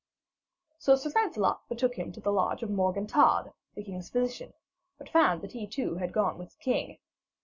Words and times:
So 0.79 0.95
Sir 0.95 1.11
Lancelot 1.15 1.61
betook 1.69 1.93
him 1.93 2.11
to 2.13 2.19
the 2.19 2.31
lodging 2.31 2.69
of 2.69 2.75
Morgan 2.75 3.05
Todd, 3.05 3.53
the 3.75 3.83
king's 3.83 4.09
physician, 4.09 4.51
but 4.97 5.09
found 5.09 5.41
that 5.43 5.51
he 5.51 5.67
too 5.67 5.97
had 5.97 6.11
gone 6.11 6.39
with 6.39 6.53
the 6.57 6.63
king. 6.63 6.97